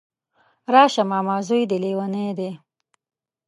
راشه 0.73 1.03
ماما 1.11 1.37
ځوی 1.47 1.63
دی 1.69 1.77
ليونی 1.83 2.27
دی 2.37 2.49